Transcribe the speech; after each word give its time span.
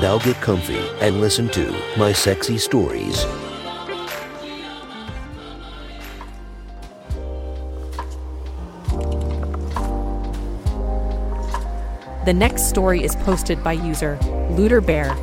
Now 0.00 0.16
get 0.16 0.36
comfy 0.36 0.78
and 1.02 1.20
listen 1.20 1.50
to 1.50 1.78
my 1.98 2.10
sexy 2.10 2.56
stories. 2.56 3.22
The 12.24 12.32
next 12.32 12.70
story 12.70 13.04
is 13.04 13.14
posted 13.16 13.62
by 13.62 13.74
user 13.74 14.18
Looter 14.52 14.80
Bear 14.80 15.14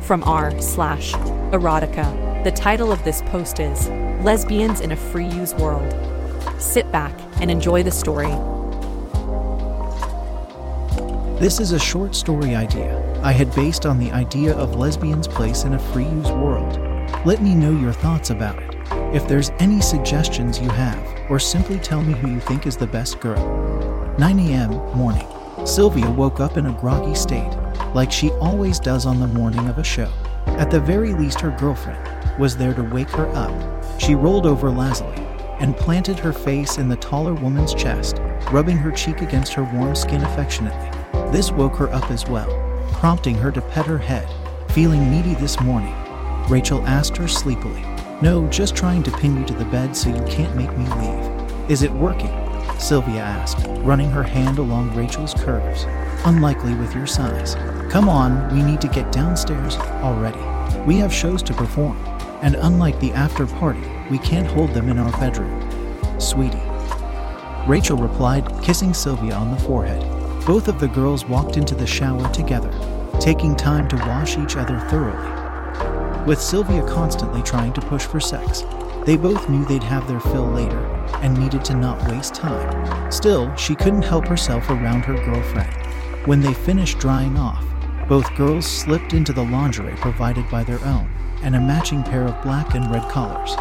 from 0.00 0.24
r 0.24 0.60
slash 0.60 1.12
erotica. 1.52 2.42
The 2.42 2.50
title 2.50 2.90
of 2.90 3.04
this 3.04 3.22
post 3.26 3.60
is 3.60 3.88
Lesbians 4.24 4.80
in 4.80 4.90
a 4.90 4.96
Free 4.96 5.28
Use 5.28 5.54
World. 5.54 5.94
Sit 6.60 6.90
back 6.90 7.16
and 7.40 7.48
enjoy 7.48 7.84
the 7.84 7.92
story. 7.92 8.34
This 11.38 11.60
is 11.60 11.70
a 11.70 11.78
short 11.78 12.16
story 12.16 12.56
idea 12.56 13.05
I 13.26 13.32
had 13.32 13.52
based 13.56 13.86
on 13.86 13.98
the 13.98 14.12
idea 14.12 14.54
of 14.54 14.76
lesbians' 14.76 15.26
place 15.26 15.64
in 15.64 15.74
a 15.74 15.80
free 15.80 16.04
use 16.04 16.30
world. 16.30 16.78
Let 17.26 17.42
me 17.42 17.56
know 17.56 17.72
your 17.72 17.92
thoughts 17.92 18.30
about 18.30 18.62
it. 18.62 18.76
If 19.12 19.26
there's 19.26 19.50
any 19.58 19.80
suggestions 19.80 20.60
you 20.60 20.70
have, 20.70 21.04
or 21.28 21.40
simply 21.40 21.80
tell 21.80 22.02
me 22.02 22.12
who 22.12 22.30
you 22.30 22.38
think 22.38 22.68
is 22.68 22.76
the 22.76 22.86
best 22.86 23.18
girl. 23.18 24.14
9 24.16 24.38
a.m. 24.38 24.70
morning. 24.96 25.26
Sylvia 25.64 26.08
woke 26.08 26.38
up 26.38 26.56
in 26.56 26.66
a 26.66 26.78
groggy 26.80 27.16
state, 27.16 27.52
like 27.96 28.12
she 28.12 28.30
always 28.34 28.78
does 28.78 29.06
on 29.06 29.18
the 29.18 29.26
morning 29.26 29.66
of 29.66 29.78
a 29.78 29.84
show. 29.84 30.12
At 30.46 30.70
the 30.70 30.78
very 30.78 31.12
least, 31.12 31.40
her 31.40 31.50
girlfriend 31.58 32.38
was 32.38 32.56
there 32.56 32.74
to 32.74 32.84
wake 32.84 33.10
her 33.10 33.26
up. 33.34 34.00
She 34.00 34.14
rolled 34.14 34.46
over 34.46 34.70
lazily 34.70 35.26
and 35.58 35.76
planted 35.76 36.20
her 36.20 36.32
face 36.32 36.78
in 36.78 36.88
the 36.88 36.94
taller 36.94 37.34
woman's 37.34 37.74
chest, 37.74 38.18
rubbing 38.52 38.76
her 38.76 38.92
cheek 38.92 39.20
against 39.20 39.52
her 39.54 39.64
warm 39.64 39.96
skin 39.96 40.22
affectionately. 40.22 40.90
This 41.32 41.50
woke 41.50 41.74
her 41.74 41.92
up 41.92 42.08
as 42.12 42.24
well, 42.28 42.65
prompting 42.96 43.34
her 43.34 43.52
to 43.52 43.60
pet 43.60 43.86
her 43.86 43.98
head. 43.98 44.28
Feeling 44.70 45.10
needy 45.10 45.34
this 45.34 45.60
morning, 45.60 45.94
Rachel 46.48 46.86
asked 46.86 47.16
her 47.16 47.28
sleepily. 47.28 47.84
No, 48.22 48.46
just 48.48 48.74
trying 48.74 49.02
to 49.02 49.10
pin 49.10 49.36
you 49.36 49.44
to 49.46 49.54
the 49.54 49.64
bed 49.66 49.94
so 49.94 50.08
you 50.08 50.22
can't 50.24 50.56
make 50.56 50.76
me 50.76 50.86
leave. 50.86 51.70
Is 51.70 51.82
it 51.82 51.92
working? 51.92 52.30
Sylvia 52.78 53.20
asked, 53.20 53.66
running 53.82 54.10
her 54.10 54.22
hand 54.22 54.58
along 54.58 54.94
Rachel's 54.94 55.34
curves. 55.34 55.84
Unlikely 56.24 56.74
with 56.74 56.94
your 56.94 57.06
size. 57.06 57.54
Come 57.90 58.08
on, 58.08 58.54
we 58.54 58.62
need 58.62 58.80
to 58.80 58.88
get 58.88 59.12
downstairs 59.12 59.76
already. 59.76 60.40
We 60.84 60.96
have 60.96 61.12
shows 61.12 61.42
to 61.44 61.54
perform, 61.54 61.96
and 62.42 62.56
unlike 62.56 62.98
the 63.00 63.12
after 63.12 63.46
party, 63.46 63.86
we 64.10 64.18
can't 64.18 64.46
hold 64.46 64.70
them 64.70 64.88
in 64.88 64.98
our 64.98 65.12
bedroom. 65.20 65.62
Sweetie. 66.18 66.60
Rachel 67.66 67.96
replied, 67.96 68.46
kissing 68.62 68.94
Sylvia 68.94 69.34
on 69.34 69.50
the 69.50 69.60
forehead. 69.62 70.02
Both 70.46 70.68
of 70.68 70.78
the 70.78 70.88
girls 70.88 71.24
walked 71.24 71.56
into 71.56 71.74
the 71.74 71.86
shower 71.86 72.32
together, 72.32 72.70
taking 73.20 73.56
time 73.56 73.88
to 73.88 73.96
wash 73.96 74.38
each 74.38 74.56
other 74.56 74.78
thoroughly. 74.88 76.24
With 76.26 76.40
Sylvia 76.40 76.86
constantly 76.86 77.42
trying 77.42 77.72
to 77.74 77.80
push 77.80 78.04
for 78.04 78.20
sex, 78.20 78.64
they 79.04 79.16
both 79.16 79.48
knew 79.48 79.64
they'd 79.64 79.82
have 79.82 80.08
their 80.08 80.20
fill 80.20 80.46
later 80.46 80.78
and 81.22 81.38
needed 81.38 81.64
to 81.66 81.74
not 81.74 82.10
waste 82.10 82.34
time. 82.34 83.12
Still, 83.12 83.54
she 83.54 83.74
couldn't 83.74 84.02
help 84.02 84.26
herself 84.26 84.68
around 84.68 85.04
her 85.04 85.14
girlfriend. 85.24 85.72
When 86.26 86.40
they 86.40 86.52
finished 86.52 86.98
drying 86.98 87.38
off, 87.38 87.64
both 88.08 88.34
girls 88.36 88.66
slipped 88.66 89.12
into 89.12 89.32
the 89.32 89.44
lingerie 89.44 89.96
provided 89.96 90.48
by 90.50 90.64
their 90.64 90.84
own 90.84 91.08
and 91.42 91.54
a 91.54 91.60
matching 91.60 92.02
pair 92.02 92.24
of 92.24 92.42
black 92.42 92.74
and 92.74 92.90
red 92.90 93.08
collars, 93.10 93.56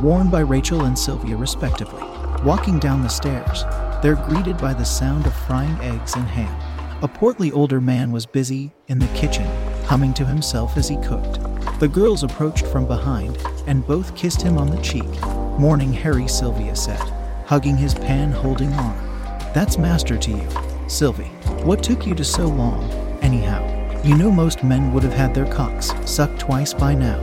worn 0.00 0.30
by 0.30 0.40
Rachel 0.40 0.84
and 0.84 0.98
Sylvia 0.98 1.36
respectively. 1.36 2.02
Walking 2.44 2.78
down 2.78 3.02
the 3.02 3.08
stairs, 3.08 3.64
they're 4.02 4.16
greeted 4.16 4.56
by 4.58 4.74
the 4.74 4.84
sound 4.84 5.26
of 5.26 5.34
frying 5.34 5.78
eggs 5.80 6.14
and 6.16 6.26
ham. 6.26 6.69
A 7.02 7.08
portly 7.08 7.50
older 7.50 7.80
man 7.80 8.12
was 8.12 8.26
busy 8.26 8.72
in 8.88 8.98
the 8.98 9.06
kitchen, 9.08 9.46
humming 9.86 10.12
to 10.14 10.26
himself 10.26 10.76
as 10.76 10.86
he 10.86 10.96
cooked. 10.96 11.40
The 11.80 11.88
girls 11.88 12.22
approached 12.22 12.66
from 12.66 12.86
behind 12.86 13.38
and 13.66 13.86
both 13.86 14.14
kissed 14.14 14.42
him 14.42 14.58
on 14.58 14.68
the 14.68 14.82
cheek. 14.82 15.08
Morning, 15.58 15.94
Harry, 15.94 16.28
Sylvia 16.28 16.76
said, 16.76 17.00
hugging 17.46 17.78
his 17.78 17.94
pan 17.94 18.32
holding 18.32 18.72
arm. 18.74 18.98
That's 19.54 19.78
master 19.78 20.18
to 20.18 20.30
you, 20.30 20.48
Sylvie. 20.88 21.32
What 21.64 21.82
took 21.82 22.06
you 22.06 22.14
to 22.14 22.24
so 22.24 22.46
long, 22.46 22.90
anyhow? 23.22 23.66
You 24.02 24.16
know 24.16 24.30
most 24.30 24.62
men 24.62 24.92
would 24.92 25.02
have 25.02 25.14
had 25.14 25.34
their 25.34 25.50
cocks 25.50 25.92
sucked 26.04 26.38
twice 26.38 26.74
by 26.74 26.94
now, 26.94 27.18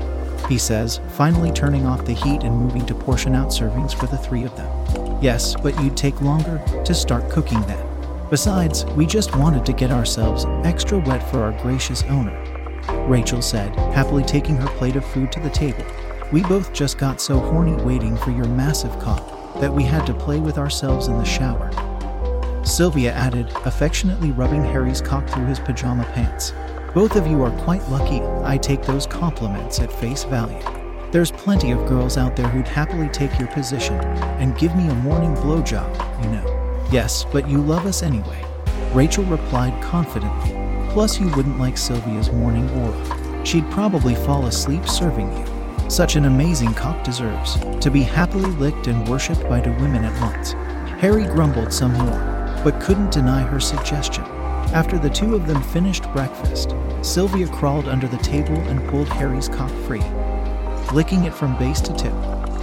he 0.48 0.58
says, 0.58 1.02
finally 1.10 1.52
turning 1.52 1.86
off 1.86 2.06
the 2.06 2.14
heat 2.14 2.44
and 2.44 2.58
moving 2.58 2.86
to 2.86 2.96
portion 2.96 3.36
out 3.36 3.50
servings 3.50 3.94
for 3.94 4.08
the 4.08 4.18
three 4.18 4.44
of 4.44 4.56
them. 4.56 5.20
Yes, 5.22 5.56
but 5.56 5.80
you'd 5.84 5.98
take 5.98 6.22
longer 6.22 6.62
to 6.86 6.94
start 6.94 7.30
cooking 7.30 7.62
then. 7.64 7.87
Besides, 8.30 8.84
we 8.88 9.06
just 9.06 9.36
wanted 9.38 9.66
to 9.66 9.74
get 9.74 9.90
ourselves 9.90 10.46
extra 10.66 10.98
wet 11.00 11.30
for 11.32 11.42
our 11.42 11.54
gracious 11.62 12.04
owner, 12.04 12.38
Rachel 13.08 13.42
said, 13.42 13.74
happily 13.94 14.24
taking 14.24 14.58
her 14.58 14.68
plate 14.78 14.98
of 14.98 15.06
food 15.06 15.32
to 15.32 15.40
the 15.40 15.50
table. 15.50 15.86
We 16.34 16.42
both 16.44 16.74
just 16.74 16.98
got 16.98 17.22
so 17.22 17.40
horny 17.40 17.82
waiting 17.84 18.18
for 18.18 18.32
your 18.32 18.48
massive 18.48 18.92
cock 19.00 19.26
that 19.62 19.74
we 19.74 19.84
had 19.84 20.06
to 20.08 20.14
play 20.14 20.40
with 20.40 20.58
ourselves 20.58 21.08
in 21.08 21.18
the 21.18 21.24
shower. 21.24 21.72
Sylvia 22.66 23.14
added, 23.14 23.50
affectionately 23.64 24.32
rubbing 24.32 24.62
Harry's 24.62 25.00
cock 25.00 25.26
through 25.30 25.46
his 25.46 25.60
pajama 25.60 26.04
pants. 26.14 26.52
Both 26.94 27.16
of 27.16 27.28
you 27.28 27.42
are 27.44 27.64
quite 27.64 27.88
lucky. 27.90 28.22
I 28.44 28.58
take 28.58 28.82
those 28.82 29.08
compliments 29.08 29.80
at 29.80 29.92
face 29.92 30.26
value. 30.26 30.60
There's 31.12 31.32
plenty 31.32 31.72
of 31.72 31.88
girls 31.88 32.18
out 32.18 32.36
there 32.36 32.50
who'd 32.50 32.68
happily 32.68 33.08
take 33.08 33.40
your 33.40 33.48
position 33.48 33.96
and 33.96 34.58
give 34.58 34.76
me 34.76 34.90
a 34.90 34.96
morning 34.96 35.34
blowjob, 35.36 36.22
you 36.22 36.30
know. 36.30 36.57
Yes, 36.90 37.26
but 37.32 37.50
you 37.50 37.60
love 37.62 37.86
us 37.86 38.02
anyway. 38.02 38.46
Rachel 38.94 39.26
replied 39.26 39.82
confidently. 39.84 40.52
Plus, 40.92 41.20
you 41.20 41.28
wouldn't 41.36 41.60
like 41.60 41.78
Sylvia's 41.78 42.32
morning 42.32 42.70
oral. 42.80 43.44
She'd 43.44 43.70
probably 43.70 44.16
fall 44.16 44.46
asleep 44.46 44.88
serving 44.88 45.32
you. 45.38 45.90
Such 45.90 46.16
an 46.16 46.26
amazing 46.26 46.74
cock 46.74 47.04
deserves 47.04 47.60
to 47.82 47.92
be 47.92 48.02
happily 48.02 48.50
licked 48.52 48.88
and 48.88 49.08
worshipped 49.08 49.48
by 49.50 49.60
two 49.60 49.72
women 49.74 50.06
at 50.06 50.22
once. 50.22 50.54
Harry 51.02 51.26
grumbled 51.26 51.74
some 51.74 51.94
more, 51.94 52.62
but 52.64 52.80
couldn't 52.82 53.12
deny 53.12 53.42
her 53.42 53.60
suggestion. 53.60 54.24
After 54.74 54.98
the 54.98 55.10
two 55.10 55.36
of 55.36 55.46
them 55.46 55.62
finished 55.64 56.12
breakfast, 56.14 56.74
Sylvia 57.02 57.48
crawled 57.48 57.88
under 57.88 58.08
the 58.08 58.18
table 58.18 58.58
and 58.68 58.86
pulled 58.90 59.10
Harry's 59.10 59.48
cock 59.50 59.72
free. 59.86 60.04
Licking 60.94 61.26
it 61.26 61.34
from 61.34 61.58
base 61.58 61.82
to 61.82 61.94
tip, 61.94 62.14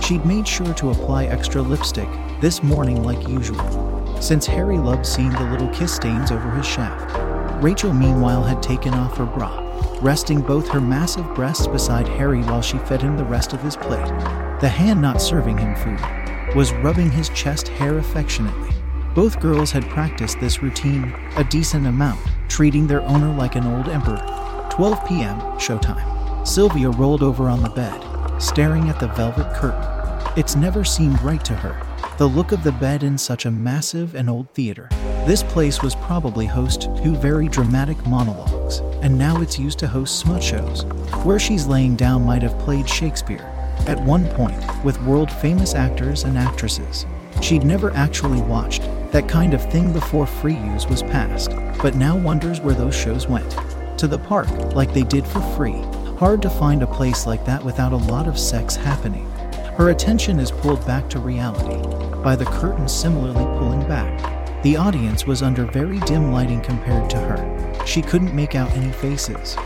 she'd 0.03 0.25
made 0.27 0.49
sure 0.49 0.75
to 0.75 0.91
apply 0.91 1.27
extra 1.27 1.63
lipstick 1.63 2.09
this 2.41 2.63
morning 2.63 3.03
like 3.03 3.29
usual, 3.29 3.84
since 4.25 4.47
Harry 4.47 4.79
loved 4.79 5.05
seeing 5.05 5.31
the 5.31 5.51
little 5.51 5.69
kiss 5.69 5.95
stains 5.95 6.31
over 6.31 6.51
his 6.53 6.65
shaft. 6.65 7.15
Rachel, 7.63 7.93
meanwhile, 7.93 8.43
had 8.43 8.63
taken 8.63 8.95
off 8.95 9.19
her 9.19 9.27
bra, 9.27 9.61
resting 10.01 10.41
both 10.41 10.67
her 10.69 10.81
massive 10.81 11.27
breasts 11.35 11.67
beside 11.67 12.09
Harry 12.09 12.41
while 12.41 12.63
she 12.63 12.79
fed 12.79 13.03
him 13.03 13.19
the 13.19 13.25
rest 13.25 13.53
of 13.53 13.61
his 13.61 13.77
plate. 13.77 14.07
The 14.61 14.69
hand 14.69 15.03
not 15.03 15.21
serving 15.21 15.59
him 15.59 15.75
food 15.77 16.01
was 16.57 16.73
rubbing 16.73 17.11
his 17.11 17.29
chest 17.31 17.69
hair 17.69 17.99
affectionately. 17.99 18.71
Both 19.15 19.41
girls 19.41 19.71
had 19.71 19.89
practiced 19.91 20.41
this 20.41 20.63
routine 20.63 21.15
a 21.37 21.45
decent 21.45 21.87
amount, 21.87 22.21
treating 22.49 22.87
their 22.87 23.03
owner 23.03 23.33
like 23.35 23.57
an 23.57 23.67
old 23.67 23.89
emperor. 23.89 24.23
12 24.71 25.07
p.m., 25.07 25.39
showtime. 25.59 26.47
Sylvia 26.47 26.89
rolled 26.91 27.23
over 27.23 27.49
on 27.49 27.63
the 27.63 27.69
bed, 27.71 28.01
staring 28.41 28.89
at 28.89 28.99
the 28.99 29.09
velvet 29.09 29.53
curtain. 29.55 29.85
It's 30.37 30.57
never 30.57 30.83
seemed 30.83 31.21
right 31.23 31.45
to 31.45 31.55
her, 31.55 31.81
the 32.17 32.29
look 32.29 32.53
of 32.53 32.63
the 32.63 32.73
bed 32.73 33.03
in 33.03 33.19
such 33.19 33.45
a 33.45 33.51
massive 33.51 34.15
and 34.15 34.31
old 34.31 34.49
theater. 34.51 34.89
This 35.27 35.43
place 35.43 35.83
was 35.83 35.97
probably 35.97 36.47
host 36.47 36.83
to 36.83 37.17
very 37.17 37.49
dramatic 37.49 38.07
monologues, 38.07 38.79
and 39.03 39.19
now 39.19 39.41
it's 39.41 39.59
used 39.59 39.81
to 39.81 39.89
host 39.89 40.21
smut 40.21 40.43
shows. 40.43 40.85
Where 41.25 41.41
she's 41.41 41.67
laying 41.67 41.97
down 41.97 42.25
might 42.25 42.43
have 42.43 42.57
played 42.61 42.89
Shakespeare, 42.89 43.51
at 43.89 44.01
one 44.01 44.27
point, 44.31 44.63
with 44.85 45.03
world 45.03 45.31
famous 45.31 45.75
actors 45.75 46.23
and 46.23 46.39
actresses. 46.39 47.05
She'd 47.43 47.65
never 47.65 47.91
actually 47.93 48.43
watched 48.43 48.83
that 49.11 49.29
kind 49.29 49.53
of 49.53 49.73
thing 49.73 49.93
before 49.93 50.27
free 50.27 50.57
use 50.57 50.87
was 50.87 51.03
passed, 51.03 51.51
but 51.83 51.97
now 51.97 52.17
wonders 52.17 52.61
where 52.61 52.75
those 52.75 52.95
shows 52.95 53.27
went. 53.27 53.57
To 53.99 54.07
the 54.07 54.19
park, 54.19 54.49
like 54.75 54.95
they 54.95 55.03
did 55.03 55.27
for 55.27 55.41
free. 55.57 55.83
Hard 56.19 56.43
to 56.43 56.51
find 56.51 56.83
a 56.83 56.87
place 56.87 57.27
like 57.27 57.45
that 57.45 57.65
without 57.65 57.93
a 57.93 57.97
lot 57.97 58.29
of 58.29 58.39
sex 58.39 58.77
happening. 58.77 59.29
Her 59.77 59.91
attention 59.91 60.39
is 60.39 60.53
pulled 60.53 60.87
back 60.87 61.11
to 61.11 61.19
reality 61.19 61.83
by 62.23 62.37
the 62.37 62.45
curtain 62.45 62.89
similarly 62.89 63.45
pulling 63.59 63.87
back. 63.89 64.63
The 64.63 64.77
audience 64.77 65.27
was 65.27 65.43
under 65.43 65.65
very 65.67 65.99
dim 66.01 66.31
lighting 66.33 66.61
compared 66.61 67.11
to 67.11 67.19
her. 67.19 67.85
She 67.87 68.01
couldn't 68.01 68.35
make 68.35 68.55
out 68.55 68.71
any 68.73 68.93
faces. 68.93 69.57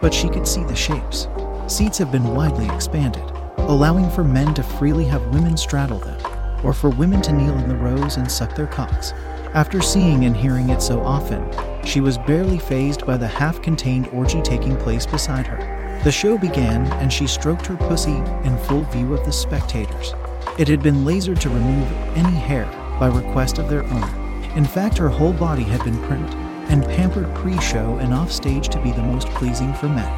but 0.00 0.14
she 0.14 0.28
could 0.28 0.46
see 0.46 0.64
the 0.64 0.74
shapes. 0.74 1.28
Seats 1.66 1.98
have 1.98 2.10
been 2.10 2.34
widely 2.34 2.68
expanded, 2.68 3.22
allowing 3.58 4.10
for 4.10 4.24
men 4.24 4.54
to 4.54 4.62
freely 4.62 5.04
have 5.04 5.34
women 5.34 5.56
straddle 5.56 5.98
them, 5.98 6.18
or 6.64 6.72
for 6.72 6.90
women 6.90 7.22
to 7.22 7.32
kneel 7.32 7.56
in 7.58 7.68
the 7.68 7.76
rows 7.76 8.16
and 8.16 8.30
suck 8.30 8.54
their 8.54 8.66
cocks. 8.66 9.12
After 9.54 9.80
seeing 9.80 10.24
and 10.24 10.36
hearing 10.36 10.70
it 10.70 10.82
so 10.82 11.00
often, 11.02 11.44
she 11.84 12.00
was 12.00 12.18
barely 12.18 12.58
phased 12.58 13.06
by 13.06 13.16
the 13.16 13.26
half 13.28 13.60
contained 13.62 14.08
orgy 14.08 14.40
taking 14.42 14.76
place 14.76 15.06
beside 15.06 15.46
her. 15.46 15.79
The 16.02 16.10
show 16.10 16.38
began, 16.38 16.90
and 16.94 17.12
she 17.12 17.26
stroked 17.26 17.66
her 17.66 17.76
pussy 17.76 18.16
in 18.44 18.56
full 18.56 18.84
view 18.84 19.12
of 19.12 19.22
the 19.26 19.32
spectators. 19.32 20.14
It 20.56 20.66
had 20.66 20.82
been 20.82 21.04
lasered 21.04 21.40
to 21.40 21.50
remove 21.50 21.92
any 22.16 22.38
hair 22.38 22.64
by 22.98 23.08
request 23.08 23.58
of 23.58 23.68
their 23.68 23.84
owner. 23.84 24.48
In 24.56 24.64
fact, 24.64 24.96
her 24.96 25.10
whole 25.10 25.34
body 25.34 25.62
had 25.62 25.84
been 25.84 26.02
primed 26.04 26.32
and 26.70 26.86
pampered 26.86 27.34
pre 27.34 27.60
show 27.60 27.98
and 28.00 28.14
off 28.14 28.32
stage 28.32 28.70
to 28.70 28.80
be 28.80 28.92
the 28.92 29.02
most 29.02 29.28
pleasing 29.28 29.74
for 29.74 29.90
men. 29.90 30.10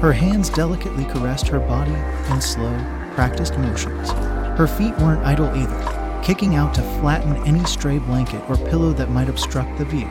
Her 0.00 0.12
hands 0.12 0.50
delicately 0.50 1.06
caressed 1.06 1.48
her 1.48 1.60
body 1.60 1.96
in 2.30 2.42
slow, 2.42 2.76
practiced 3.14 3.56
motions. 3.56 4.10
Her 4.58 4.66
feet 4.66 4.94
weren't 4.98 5.24
idle 5.24 5.48
either, 5.56 6.22
kicking 6.22 6.54
out 6.54 6.74
to 6.74 6.82
flatten 7.00 7.36
any 7.46 7.64
stray 7.64 7.98
blanket 7.98 8.42
or 8.50 8.58
pillow 8.68 8.92
that 8.92 9.10
might 9.10 9.30
obstruct 9.30 9.78
the 9.78 9.86
view. 9.86 10.06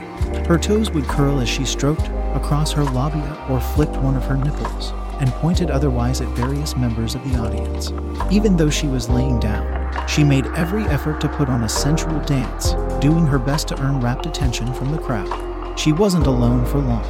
Her 0.48 0.58
toes 0.58 0.90
would 0.90 1.06
curl 1.06 1.40
as 1.40 1.48
she 1.48 1.66
stroked 1.66 2.08
across 2.34 2.72
her 2.72 2.84
labia 2.84 3.46
or 3.48 3.62
flicked 3.62 3.98
one 3.98 4.16
of 4.16 4.26
her 4.26 4.36
nipples 4.36 4.92
and 5.20 5.30
pointed 5.34 5.70
otherwise 5.70 6.22
at 6.22 6.28
various 6.30 6.76
members 6.76 7.16
of 7.16 7.24
the 7.30 7.38
audience. 7.38 7.92
Even 8.32 8.56
though 8.56 8.70
she 8.70 8.88
was 8.88 9.10
laying 9.10 9.40
down, 9.40 10.08
she 10.08 10.24
made 10.24 10.46
every 10.56 10.84
effort 10.84 11.20
to 11.22 11.30
put 11.30 11.50
on 11.50 11.64
a 11.64 11.70
sensual 11.70 12.20
dance, 12.22 12.74
doing 13.00 13.26
her 13.26 13.40
best 13.40 13.68
to 13.68 13.82
earn 13.82 14.00
rapt 14.00 14.26
attention 14.26 14.74
from 14.74 14.92
the 14.92 14.98
crowd. 14.98 15.80
She 15.80 15.92
wasn't 15.92 16.28
alone 16.28 16.66
for 16.66 16.80
long. 16.80 17.08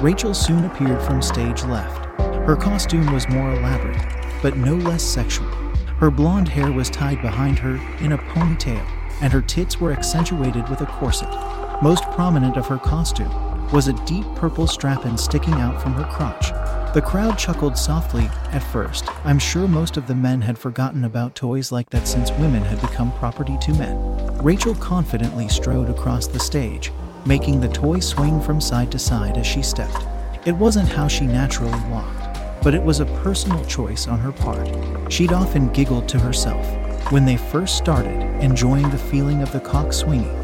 Rachel 0.00 0.34
soon 0.34 0.64
appeared 0.64 1.02
from 1.02 1.22
stage 1.22 1.62
left. 1.64 2.06
Her 2.46 2.56
costume 2.56 3.12
was 3.12 3.28
more 3.28 3.52
elaborate, 3.52 4.04
but 4.42 4.56
no 4.56 4.74
less 4.74 5.02
sexual. 5.02 5.46
Her 5.98 6.10
blonde 6.10 6.48
hair 6.48 6.72
was 6.72 6.90
tied 6.90 7.22
behind 7.22 7.58
her 7.60 7.76
in 8.04 8.12
a 8.12 8.18
ponytail, 8.18 8.84
and 9.20 9.32
her 9.32 9.42
tits 9.42 9.80
were 9.80 9.92
accentuated 9.92 10.68
with 10.68 10.80
a 10.80 10.86
corset. 10.86 11.30
Most 11.80 12.02
prominent 12.10 12.56
of 12.56 12.66
her 12.66 12.78
costume 12.78 13.30
was 13.70 13.88
a 13.88 14.04
deep 14.04 14.26
purple 14.34 14.66
strap-in 14.66 15.16
sticking 15.16 15.54
out 15.54 15.80
from 15.80 15.92
her 15.94 16.04
crotch, 16.04 16.52
the 16.94 17.00
crowd 17.00 17.38
chuckled 17.38 17.78
softly 17.78 18.28
at 18.50 18.62
first. 18.62 19.06
I'm 19.24 19.38
sure 19.38 19.66
most 19.66 19.96
of 19.96 20.06
the 20.06 20.14
men 20.14 20.42
had 20.42 20.58
forgotten 20.58 21.04
about 21.04 21.34
toys 21.34 21.72
like 21.72 21.88
that 21.88 22.06
since 22.06 22.30
women 22.32 22.62
had 22.62 22.82
become 22.82 23.12
property 23.12 23.56
to 23.62 23.72
men. 23.72 23.96
Rachel 24.42 24.74
confidently 24.74 25.48
strode 25.48 25.88
across 25.88 26.26
the 26.26 26.38
stage, 26.38 26.92
making 27.24 27.60
the 27.60 27.68
toy 27.68 27.98
swing 27.98 28.42
from 28.42 28.60
side 28.60 28.92
to 28.92 28.98
side 28.98 29.38
as 29.38 29.46
she 29.46 29.62
stepped. 29.62 30.06
It 30.44 30.52
wasn't 30.52 30.88
how 30.88 31.08
she 31.08 31.26
naturally 31.26 31.80
walked, 31.88 32.62
but 32.62 32.74
it 32.74 32.82
was 32.82 33.00
a 33.00 33.06
personal 33.22 33.64
choice 33.64 34.06
on 34.06 34.18
her 34.18 34.32
part. 34.32 34.68
She'd 35.10 35.32
often 35.32 35.72
giggled 35.72 36.08
to 36.10 36.18
herself 36.18 36.66
when 37.10 37.24
they 37.24 37.38
first 37.38 37.78
started, 37.78 38.20
enjoying 38.42 38.90
the 38.90 38.98
feeling 38.98 39.42
of 39.42 39.50
the 39.52 39.60
cock 39.60 39.94
swinging. 39.94 40.36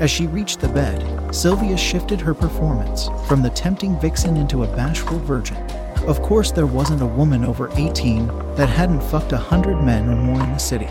As 0.00 0.10
she 0.10 0.26
reached 0.26 0.60
the 0.60 0.68
bed, 0.68 1.34
Sylvia 1.34 1.78
shifted 1.78 2.20
her 2.20 2.34
performance 2.34 3.08
from 3.26 3.40
the 3.40 3.50
tempting 3.50 3.98
vixen 4.00 4.36
into 4.36 4.64
a 4.64 4.76
bashful 4.76 5.18
virgin. 5.20 5.56
Of 6.06 6.20
course, 6.20 6.52
there 6.52 6.66
wasn't 6.66 7.00
a 7.00 7.06
woman 7.06 7.46
over 7.46 7.70
18 7.76 8.26
that 8.56 8.68
hadn't 8.68 9.00
fucked 9.04 9.32
a 9.32 9.38
hundred 9.38 9.82
men 9.82 10.06
or 10.06 10.16
more 10.16 10.42
in 10.42 10.52
the 10.52 10.58
city. 10.58 10.88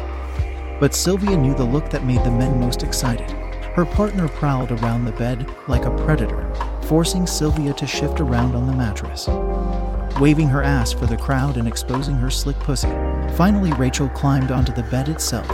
But 0.80 0.96
Sylvia 0.96 1.38
knew 1.38 1.54
the 1.54 1.64
look 1.64 1.92
that 1.92 2.04
made 2.04 2.24
the 2.24 2.32
men 2.32 2.60
most 2.60 2.82
excited. 2.82 3.30
Her 3.76 3.86
partner 3.86 4.28
prowled 4.28 4.72
around 4.72 5.06
the 5.06 5.12
bed 5.12 5.48
like 5.68 5.86
a 5.86 5.96
predator, 6.04 6.52
forcing 6.88 7.28
Sylvia 7.28 7.74
to 7.74 7.86
shift 7.86 8.22
around 8.22 8.56
on 8.56 8.66
the 8.66 8.74
mattress, 8.74 9.28
waving 10.20 10.48
her 10.48 10.64
ass 10.64 10.92
for 10.92 11.06
the 11.06 11.16
crowd 11.16 11.58
and 11.58 11.68
exposing 11.68 12.16
her 12.16 12.32
slick 12.32 12.58
pussy. 12.58 12.90
Finally, 13.36 13.72
Rachel 13.74 14.10
climbed 14.10 14.50
onto 14.50 14.74
the 14.74 14.90
bed 14.90 15.10
itself 15.10 15.50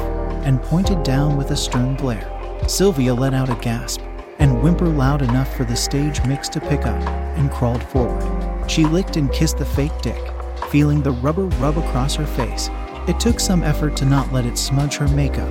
and 0.45 0.63
pointed 0.63 1.03
down 1.03 1.35
with 1.35 1.51
a 1.51 1.57
stern 1.57 1.97
glare. 1.97 2.31
Sylvia 2.69 3.13
let 3.13 3.33
out 3.33 3.50
a 3.50 3.55
gasp 3.55 4.00
and 4.39 4.63
whimper 4.63 4.88
loud 4.88 5.21
enough 5.21 5.53
for 5.57 5.65
the 5.65 5.75
stage 5.75 6.19
mics 6.21 6.47
to 6.50 6.62
pick 6.62 6.85
up 6.85 7.01
and 7.38 7.51
crawled 7.51 7.83
forward. 7.83 8.49
She 8.69 8.86
licked 8.86 9.18
and 9.18 9.33
kissed 9.33 9.57
the 9.57 9.66
fake 9.66 10.00
dick, 10.04 10.24
feeling 10.69 11.01
the 11.01 11.12
rubber 11.12 11.45
rub 11.57 11.80
across 11.80 12.13
her 12.16 12.27
face. 12.27 12.69
It 13.07 13.19
took 13.19 13.39
some 13.39 13.63
effort 13.63 13.98
to 13.98 14.06
not 14.06 14.31
let 14.31 14.45
it 14.45 14.60
smudge 14.60 14.98
her 14.98 15.07
makeup, 15.07 15.50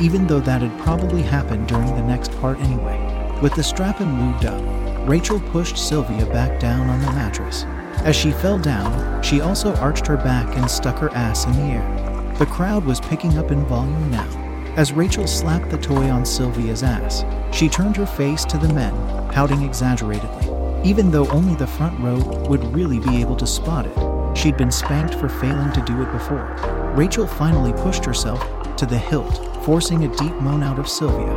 even 0.00 0.28
though 0.28 0.38
that 0.38 0.62
had 0.62 0.80
probably 0.80 1.20
happened 1.20 1.66
during 1.66 1.92
the 1.96 2.02
next 2.02 2.30
part 2.40 2.60
anyway. 2.60 2.98
With 3.42 3.54
the 3.56 3.64
strap 3.64 3.98
and 3.98 4.16
lubed 4.20 4.44
up, 4.44 5.08
Rachel 5.08 5.40
pushed 5.40 5.76
Sylvia 5.76 6.26
back 6.26 6.60
down 6.60 6.88
on 6.88 7.00
the 7.00 7.06
mattress. 7.06 7.64
As 8.04 8.14
she 8.14 8.30
fell 8.30 8.58
down, 8.58 9.20
she 9.20 9.40
also 9.40 9.74
arched 9.76 10.06
her 10.06 10.16
back 10.16 10.56
and 10.56 10.70
stuck 10.70 10.98
her 10.98 11.10
ass 11.10 11.46
in 11.46 11.52
the 11.54 11.62
air. 11.62 12.34
The 12.38 12.46
crowd 12.46 12.84
was 12.84 13.00
picking 13.00 13.36
up 13.36 13.50
in 13.50 13.64
volume 13.64 14.10
now. 14.12 14.28
As 14.76 14.92
Rachel 14.92 15.26
slapped 15.26 15.70
the 15.70 15.78
toy 15.78 16.08
on 16.08 16.24
Sylvia's 16.24 16.84
ass, 16.84 17.24
she 17.52 17.68
turned 17.68 17.96
her 17.96 18.06
face 18.06 18.44
to 18.44 18.58
the 18.58 18.72
men, 18.72 18.94
pouting 19.32 19.62
exaggeratedly. 19.62 20.39
Even 20.82 21.10
though 21.10 21.28
only 21.28 21.54
the 21.56 21.66
front 21.66 21.98
row 22.00 22.16
would 22.48 22.64
really 22.74 22.98
be 22.98 23.20
able 23.20 23.36
to 23.36 23.46
spot 23.46 23.86
it, 23.86 24.36
she'd 24.36 24.56
been 24.56 24.72
spanked 24.72 25.14
for 25.14 25.28
failing 25.28 25.70
to 25.72 25.82
do 25.82 26.00
it 26.00 26.10
before. 26.10 26.56
Rachel 26.96 27.26
finally 27.26 27.74
pushed 27.82 28.04
herself 28.04 28.40
to 28.76 28.86
the 28.86 28.96
hilt, 28.96 29.64
forcing 29.64 30.04
a 30.04 30.16
deep 30.16 30.32
moan 30.36 30.62
out 30.62 30.78
of 30.78 30.88
Sylvia. 30.88 31.36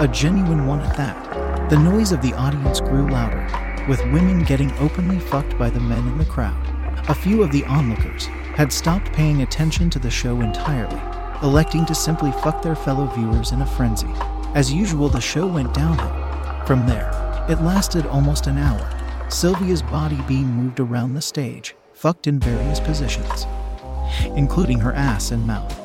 A 0.00 0.08
genuine 0.08 0.66
one 0.66 0.80
at 0.80 0.96
that. 0.96 1.70
The 1.70 1.78
noise 1.78 2.10
of 2.10 2.22
the 2.22 2.34
audience 2.34 2.80
grew 2.80 3.08
louder, 3.08 3.46
with 3.88 4.00
women 4.06 4.42
getting 4.42 4.72
openly 4.78 5.20
fucked 5.20 5.56
by 5.56 5.70
the 5.70 5.80
men 5.80 6.06
in 6.08 6.18
the 6.18 6.24
crowd. 6.24 6.58
A 7.08 7.14
few 7.14 7.42
of 7.44 7.52
the 7.52 7.64
onlookers 7.66 8.26
had 8.56 8.72
stopped 8.72 9.12
paying 9.12 9.42
attention 9.42 9.90
to 9.90 10.00
the 10.00 10.10
show 10.10 10.40
entirely, 10.40 11.00
electing 11.42 11.86
to 11.86 11.94
simply 11.94 12.32
fuck 12.32 12.62
their 12.62 12.76
fellow 12.76 13.06
viewers 13.06 13.52
in 13.52 13.62
a 13.62 13.66
frenzy. 13.66 14.12
As 14.54 14.72
usual, 14.72 15.08
the 15.08 15.20
show 15.20 15.46
went 15.46 15.72
downhill. 15.72 16.66
From 16.66 16.84
there, 16.86 17.21
it 17.48 17.60
lasted 17.60 18.06
almost 18.06 18.46
an 18.46 18.58
hour, 18.58 18.88
Sylvia's 19.28 19.82
body 19.82 20.20
being 20.28 20.46
moved 20.46 20.78
around 20.78 21.14
the 21.14 21.22
stage, 21.22 21.74
fucked 21.92 22.26
in 22.26 22.38
various 22.38 22.78
positions, 22.78 23.46
including 24.36 24.78
her 24.78 24.92
ass 24.92 25.30
and 25.32 25.46
mouth. 25.46 25.78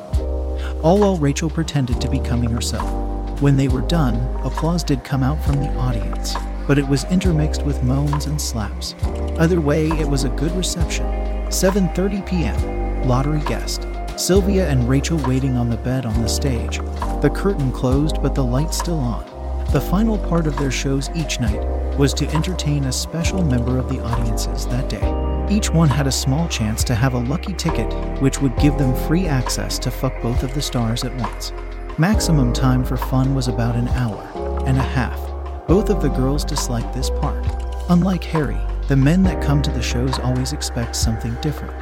All 0.84 1.00
while 1.00 1.16
Rachel 1.16 1.50
pretended 1.50 2.00
to 2.00 2.10
be 2.10 2.20
coming 2.20 2.50
herself. 2.50 3.40
When 3.40 3.56
they 3.56 3.68
were 3.68 3.80
done, 3.80 4.16
applause 4.44 4.84
did 4.84 5.02
come 5.02 5.22
out 5.22 5.42
from 5.44 5.56
the 5.56 5.74
audience, 5.76 6.34
but 6.66 6.78
it 6.78 6.86
was 6.86 7.04
intermixed 7.04 7.64
with 7.64 7.82
moans 7.82 8.26
and 8.26 8.40
slaps. 8.40 8.94
Either 9.38 9.60
way, 9.60 9.88
it 9.88 10.08
was 10.08 10.24
a 10.24 10.30
good 10.30 10.52
reception. 10.52 11.06
7:30 11.46 12.26
p.m. 12.26 13.08
Lottery 13.08 13.40
guest. 13.46 13.86
Sylvia 14.16 14.68
and 14.68 14.88
Rachel 14.88 15.18
waiting 15.26 15.56
on 15.56 15.70
the 15.70 15.76
bed 15.76 16.04
on 16.04 16.20
the 16.20 16.28
stage. 16.28 16.78
The 17.22 17.32
curtain 17.34 17.72
closed, 17.72 18.20
but 18.22 18.34
the 18.34 18.44
light 18.44 18.74
still 18.74 18.98
on. 18.98 19.37
The 19.70 19.82
final 19.82 20.16
part 20.16 20.46
of 20.46 20.56
their 20.56 20.70
shows 20.70 21.10
each 21.14 21.40
night 21.40 21.62
was 21.98 22.14
to 22.14 22.28
entertain 22.28 22.84
a 22.84 22.92
special 22.92 23.44
member 23.44 23.76
of 23.76 23.90
the 23.90 24.02
audiences 24.02 24.66
that 24.68 24.88
day. 24.88 25.54
Each 25.54 25.68
one 25.68 25.90
had 25.90 26.06
a 26.06 26.12
small 26.12 26.48
chance 26.48 26.82
to 26.84 26.94
have 26.94 27.12
a 27.12 27.18
lucky 27.18 27.52
ticket, 27.52 27.92
which 28.22 28.40
would 28.40 28.56
give 28.56 28.78
them 28.78 28.94
free 29.06 29.26
access 29.26 29.78
to 29.80 29.90
fuck 29.90 30.22
both 30.22 30.42
of 30.42 30.54
the 30.54 30.62
stars 30.62 31.04
at 31.04 31.14
once. 31.16 31.52
Maximum 31.98 32.54
time 32.54 32.82
for 32.82 32.96
fun 32.96 33.34
was 33.34 33.48
about 33.48 33.76
an 33.76 33.88
hour 33.88 34.22
and 34.64 34.78
a 34.78 34.82
half. 34.82 35.18
Both 35.66 35.90
of 35.90 36.00
the 36.00 36.08
girls 36.08 36.46
disliked 36.46 36.94
this 36.94 37.10
part. 37.10 37.44
Unlike 37.90 38.24
Harry, 38.24 38.60
the 38.88 38.96
men 38.96 39.22
that 39.24 39.42
come 39.42 39.60
to 39.60 39.70
the 39.70 39.82
shows 39.82 40.18
always 40.18 40.54
expect 40.54 40.96
something 40.96 41.34
different. 41.42 41.76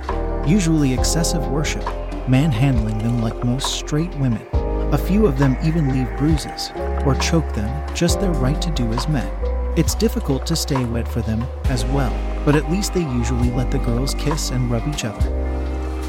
Usually 0.44 0.92
excessive 0.92 1.46
worship, 1.46 1.86
manhandling 2.28 2.98
them 2.98 3.22
like 3.22 3.44
most 3.44 3.74
straight 3.74 4.12
women. 4.16 4.44
A 4.92 4.98
few 4.98 5.24
of 5.24 5.38
them 5.38 5.56
even 5.62 5.92
leave 5.92 6.08
bruises 6.18 6.72
or 7.06 7.14
choke 7.16 7.52
them, 7.54 7.94
just 7.94 8.20
their 8.20 8.32
right 8.32 8.60
to 8.60 8.70
do 8.70 8.92
as 8.92 9.08
men. 9.08 9.30
It's 9.76 9.94
difficult 9.94 10.46
to 10.46 10.56
stay 10.56 10.84
wet 10.86 11.06
for 11.06 11.20
them 11.22 11.44
as 11.64 11.84
well, 11.86 12.12
but 12.44 12.56
at 12.56 12.70
least 12.70 12.94
they 12.94 13.02
usually 13.02 13.50
let 13.50 13.70
the 13.70 13.78
girls 13.78 14.14
kiss 14.14 14.50
and 14.50 14.70
rub 14.70 14.88
each 14.88 15.04
other, 15.04 15.30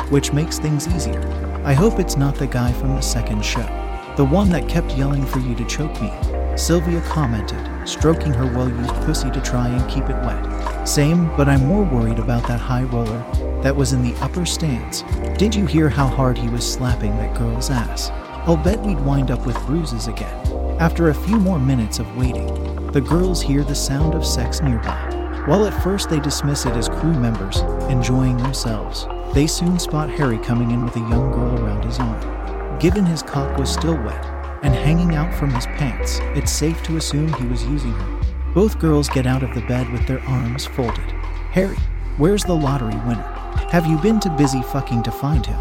which 0.09 0.33
makes 0.33 0.57
things 0.57 0.87
easier. 0.87 1.21
I 1.63 1.73
hope 1.73 1.99
it's 1.99 2.17
not 2.17 2.35
the 2.35 2.47
guy 2.47 2.71
from 2.73 2.95
the 2.95 3.01
second 3.01 3.43
show, 3.43 3.67
the 4.15 4.25
one 4.25 4.49
that 4.49 4.69
kept 4.69 4.97
yelling 4.97 5.25
for 5.25 5.39
you 5.39 5.53
to 5.55 5.65
choke 5.65 6.01
me. 6.01 6.11
Sylvia 6.55 7.01
commented, 7.01 7.87
stroking 7.87 8.33
her 8.33 8.45
well 8.45 8.69
used 8.69 8.95
pussy 9.05 9.29
to 9.31 9.41
try 9.41 9.67
and 9.67 9.91
keep 9.91 10.05
it 10.09 10.25
wet. 10.25 10.87
Same, 10.87 11.27
but 11.35 11.47
I'm 11.47 11.65
more 11.65 11.83
worried 11.83 12.19
about 12.19 12.47
that 12.47 12.59
high 12.59 12.83
roller 12.83 13.23
that 13.61 13.75
was 13.75 13.93
in 13.93 14.01
the 14.01 14.15
upper 14.21 14.45
stands. 14.45 15.03
Did 15.37 15.53
you 15.53 15.65
hear 15.65 15.89
how 15.89 16.07
hard 16.07 16.37
he 16.37 16.49
was 16.49 16.65
slapping 16.71 17.15
that 17.17 17.37
girl's 17.37 17.69
ass? 17.69 18.09
I'll 18.47 18.55
bet 18.55 18.79
we'd 18.79 18.99
wind 19.01 19.29
up 19.29 19.45
with 19.45 19.57
bruises 19.65 20.07
again. 20.07 20.46
After 20.79 21.09
a 21.09 21.13
few 21.13 21.39
more 21.39 21.59
minutes 21.59 21.99
of 21.99 22.17
waiting, 22.17 22.91
the 22.91 23.01
girls 23.01 23.41
hear 23.41 23.63
the 23.63 23.75
sound 23.75 24.13
of 24.13 24.25
sex 24.25 24.61
nearby. 24.61 25.43
While 25.45 25.65
at 25.65 25.83
first 25.83 26.09
they 26.09 26.19
dismiss 26.19 26.65
it 26.65 26.73
as 26.75 26.89
crew 26.89 27.13
members 27.13 27.57
enjoying 27.89 28.37
themselves, 28.37 29.07
they 29.33 29.47
soon 29.47 29.79
spot 29.79 30.09
Harry 30.09 30.37
coming 30.39 30.71
in 30.71 30.83
with 30.83 30.95
a 30.95 30.99
young 30.99 31.31
girl 31.31 31.63
around 31.63 31.83
his 31.83 31.99
arm. 31.99 32.79
Given 32.79 33.05
his 33.05 33.23
cock 33.23 33.57
was 33.57 33.71
still 33.71 33.95
wet 33.95 34.25
and 34.63 34.73
hanging 34.73 35.15
out 35.15 35.33
from 35.33 35.51
his 35.53 35.65
pants, 35.65 36.19
it's 36.35 36.51
safe 36.51 36.81
to 36.83 36.97
assume 36.97 37.33
he 37.33 37.47
was 37.47 37.65
using 37.65 37.91
her. 37.91 38.21
Both 38.53 38.79
girls 38.79 39.09
get 39.09 39.25
out 39.25 39.43
of 39.43 39.53
the 39.53 39.65
bed 39.67 39.91
with 39.91 40.05
their 40.07 40.21
arms 40.21 40.65
folded. 40.65 41.11
Harry, 41.51 41.77
Where's 42.17 42.43
the 42.43 42.55
lottery 42.55 42.95
winner? 43.05 43.21
Have 43.69 43.85
you 43.85 43.95
been 43.99 44.19
too 44.19 44.31
busy 44.31 44.63
fucking 44.63 45.03
to 45.03 45.11
find 45.11 45.45
him? 45.45 45.59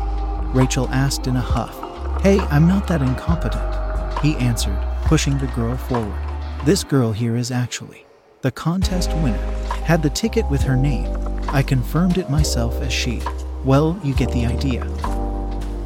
Rachel 0.55 0.89
asked 0.89 1.27
in 1.27 1.37
a 1.37 1.41
huff. 1.41 2.23
Hey, 2.23 2.39
I'm 2.39 2.67
not 2.67 2.89
that 2.89 3.03
incompetent, 3.03 3.63
he 4.21 4.37
answered, 4.37 4.79
pushing 5.07 5.39
the 5.39 5.47
girl 5.49 5.77
forward. 5.77 6.19
This 6.65 6.83
girl 6.83 7.13
here 7.13 7.37
is 7.37 7.53
actually 7.53 8.05
the 8.43 8.51
contest 8.51 9.13
winner. 9.19 9.39
Had 9.85 10.03
the 10.03 10.11
ticket 10.11 10.49
with 10.51 10.63
her 10.63 10.77
name. 10.77 11.07
I 11.49 11.63
confirmed 11.63 12.19
it 12.19 12.29
myself 12.29 12.81
as 12.83 12.93
she. 12.93 13.23
Well, 13.65 13.99
you 14.03 14.15
get 14.15 14.33
the 14.33 14.47
idea. 14.47 14.85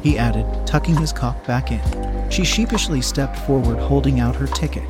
He 0.01 0.17
added, 0.17 0.45
tucking 0.65 0.95
his 0.95 1.13
cock 1.13 1.45
back 1.45 1.71
in. 1.71 2.29
She 2.31 2.43
sheepishly 2.43 3.01
stepped 3.01 3.37
forward, 3.39 3.77
holding 3.77 4.19
out 4.19 4.35
her 4.35 4.47
ticket. 4.47 4.89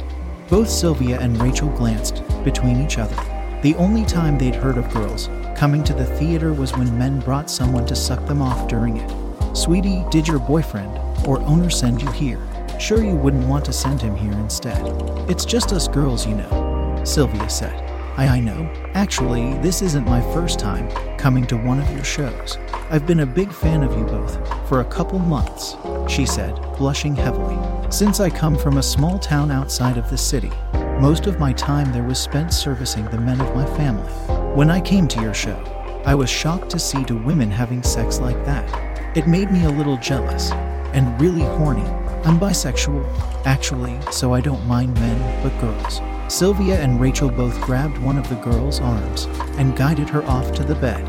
Both 0.49 0.69
Sylvia 0.69 1.19
and 1.19 1.41
Rachel 1.41 1.69
glanced 1.69 2.23
between 2.45 2.81
each 2.81 2.97
other. 2.97 3.15
The 3.61 3.75
only 3.75 4.05
time 4.05 4.37
they'd 4.37 4.55
heard 4.55 4.77
of 4.77 4.93
girls 4.93 5.29
coming 5.57 5.83
to 5.83 5.93
the 5.93 6.05
theater 6.17 6.53
was 6.53 6.75
when 6.75 6.97
men 6.97 7.19
brought 7.19 7.49
someone 7.49 7.85
to 7.87 7.95
suck 7.95 8.25
them 8.27 8.41
off 8.41 8.69
during 8.69 8.95
it. 8.95 9.55
Sweetie, 9.55 10.05
did 10.09 10.25
your 10.25 10.39
boyfriend 10.39 10.97
or 11.27 11.41
owner 11.41 11.69
send 11.69 12.01
you 12.01 12.09
here? 12.11 12.39
Sure, 12.81 13.03
you 13.03 13.15
wouldn't 13.15 13.47
want 13.47 13.63
to 13.63 13.71
send 13.71 14.01
him 14.01 14.15
here 14.15 14.31
instead. 14.31 14.81
It's 15.29 15.45
just 15.45 15.71
us 15.71 15.87
girls, 15.87 16.25
you 16.25 16.33
know, 16.33 16.99
Sylvia 17.05 17.47
said. 17.47 17.79
I, 18.17 18.25
I 18.25 18.39
know. 18.39 18.67
Actually, 18.95 19.53
this 19.59 19.83
isn't 19.83 20.05
my 20.05 20.19
first 20.33 20.57
time 20.57 20.89
coming 21.15 21.45
to 21.45 21.57
one 21.57 21.79
of 21.79 21.91
your 21.91 22.03
shows. 22.03 22.57
I've 22.89 23.05
been 23.05 23.19
a 23.19 23.25
big 23.25 23.53
fan 23.53 23.83
of 23.83 23.95
you 23.95 24.03
both 24.05 24.67
for 24.67 24.79
a 24.81 24.85
couple 24.85 25.19
months, 25.19 25.75
she 26.11 26.25
said, 26.25 26.55
blushing 26.75 27.15
heavily. 27.15 27.55
Since 27.91 28.19
I 28.19 28.31
come 28.31 28.57
from 28.57 28.79
a 28.79 28.83
small 28.83 29.19
town 29.19 29.51
outside 29.51 29.99
of 29.99 30.09
the 30.09 30.17
city, 30.17 30.51
most 30.99 31.27
of 31.27 31.39
my 31.39 31.53
time 31.53 31.93
there 31.93 32.01
was 32.01 32.17
spent 32.17 32.51
servicing 32.51 33.05
the 33.05 33.19
men 33.19 33.39
of 33.41 33.55
my 33.55 33.65
family. 33.77 34.11
When 34.55 34.71
I 34.71 34.81
came 34.81 35.07
to 35.09 35.21
your 35.21 35.35
show, 35.35 35.63
I 36.03 36.15
was 36.15 36.31
shocked 36.31 36.71
to 36.71 36.79
see 36.79 37.03
two 37.03 37.21
women 37.21 37.51
having 37.51 37.83
sex 37.83 38.19
like 38.19 38.43
that. 38.45 39.15
It 39.15 39.27
made 39.27 39.51
me 39.51 39.65
a 39.65 39.69
little 39.69 39.97
jealous 39.97 40.51
and 40.93 41.21
really 41.21 41.43
horny. 41.43 41.85
I'm 42.23 42.39
bisexual, 42.39 43.03
actually, 43.45 43.99
so 44.11 44.31
I 44.31 44.41
don't 44.41 44.63
mind 44.67 44.93
men 44.93 45.43
but 45.43 45.59
girls. 45.59 46.01
Sylvia 46.31 46.79
and 46.79 47.01
Rachel 47.01 47.31
both 47.31 47.59
grabbed 47.61 47.97
one 47.97 48.15
of 48.15 48.29
the 48.29 48.35
girl's 48.35 48.79
arms 48.79 49.25
and 49.57 49.75
guided 49.75 50.07
her 50.09 50.23
off 50.25 50.51
to 50.53 50.63
the 50.63 50.75
bed, 50.75 51.03